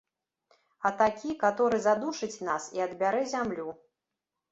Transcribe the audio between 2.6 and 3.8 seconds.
і адбярэ зямлю.